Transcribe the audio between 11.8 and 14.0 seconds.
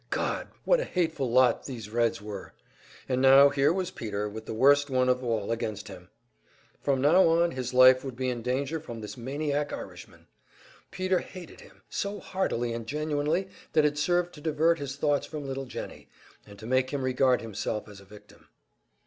so heartily and genuinely that it